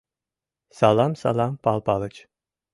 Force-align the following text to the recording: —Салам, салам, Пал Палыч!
—Салам, 0.77 1.13
салам, 1.21 1.53
Пал 1.63 1.79
Палыч! 1.87 2.15